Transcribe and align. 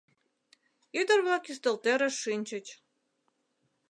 Ӱдыр-влак 0.99 1.43
ӱстелтӧрыш 1.51 2.15
шинчыч. 2.23 2.65